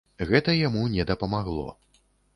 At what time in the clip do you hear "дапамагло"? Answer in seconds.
1.13-1.67